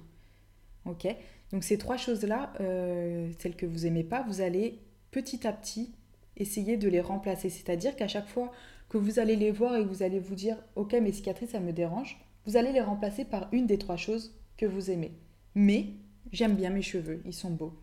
Ok? 0.86 1.08
Donc 1.52 1.64
ces 1.64 1.78
trois 1.78 1.96
choses-là, 1.96 2.52
euh, 2.60 3.32
celles 3.40 3.56
que 3.56 3.66
vous 3.66 3.86
aimez 3.86 4.04
pas, 4.04 4.24
vous 4.24 4.42
allez 4.42 4.82
petit 5.12 5.48
à 5.48 5.54
petit 5.54 5.94
essayer 6.36 6.76
de 6.76 6.90
les 6.90 7.00
remplacer. 7.00 7.50
C'est-à-dire 7.50 7.96
qu'à 7.96 8.10
chaque 8.10 8.28
fois 8.28 8.52
que 8.90 8.98
vous 8.98 9.20
allez 9.20 9.36
les 9.36 9.52
voir 9.52 9.76
et 9.76 9.84
que 9.84 9.88
vous 9.88 10.04
allez 10.04 10.20
vous 10.20 10.36
dire 10.36 10.58
ok 10.76 10.94
mes 10.94 11.12
cicatrices 11.12 11.52
ça 11.52 11.60
me 11.60 11.72
dérange, 11.72 12.20
vous 12.46 12.58
allez 12.58 12.72
les 12.72 12.82
remplacer 12.82 13.24
par 13.24 13.48
une 13.52 13.68
des 13.68 13.78
trois 13.78 13.96
choses 13.96 14.36
que 14.58 14.66
vous 14.66 14.92
aimez. 14.92 15.14
Mais 15.54 15.88
j'aime 16.32 16.56
bien 16.56 16.72
mes 16.72 16.82
cheveux, 16.82 17.22
ils 17.26 17.34
sont 17.34 17.52
beaux. 17.52 17.74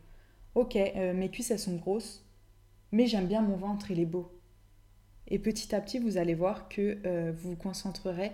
Ok, 0.54 0.76
euh, 0.76 1.14
mes 1.14 1.31
cuisses 1.31 1.52
elles 1.52 1.59
sont 1.59 1.76
grosses, 1.76 2.26
mais 2.90 3.07
j'aime 3.07 3.26
bien 3.26 3.40
mon 3.40 3.57
ventre, 3.57 3.90
il 3.90 4.00
est 4.00 4.07
beau. 4.07 4.31
Et 5.28 5.38
petit 5.38 5.75
à 5.75 5.81
petit, 5.81 5.99
vous 5.99 6.19
allez 6.19 6.35
voir 6.35 6.69
que 6.69 6.99
euh, 7.07 7.33
vous 7.35 7.50
vous 7.50 7.57
concentrerez 7.57 8.33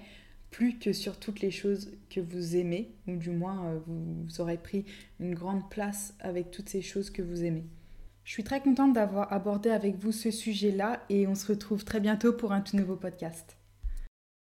plus 0.58 0.76
que 0.76 0.92
sur 0.92 1.20
toutes 1.20 1.38
les 1.38 1.52
choses 1.52 1.92
que 2.10 2.18
vous 2.18 2.56
aimez, 2.56 2.90
ou 3.06 3.14
du 3.14 3.30
moins 3.30 3.66
euh, 3.66 3.78
vous, 3.86 4.40
aurez 4.40 4.56
pris 4.56 4.84
une 5.20 5.32
grande 5.32 5.70
place 5.70 6.14
avec 6.18 6.50
toutes 6.50 6.68
ces 6.68 6.82
choses 6.82 7.10
que 7.10 7.22
vous 7.22 7.44
aimez. 7.44 7.64
Je 8.24 8.32
suis 8.32 8.42
très 8.42 8.60
contente 8.60 8.92
d'avoir 8.92 9.32
abordé 9.32 9.70
avec 9.70 9.94
vous 9.94 10.10
ce 10.10 10.32
sujet-là 10.32 11.04
et 11.10 11.28
on 11.28 11.36
se 11.36 11.46
retrouve 11.46 11.84
très 11.84 12.00
bientôt 12.00 12.32
pour 12.32 12.50
un 12.50 12.60
tout 12.60 12.76
nouveau 12.76 12.96
podcast. 12.96 13.57